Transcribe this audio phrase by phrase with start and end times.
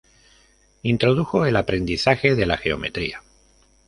[0.81, 3.21] Introdujo el aprendizaje de la geometría.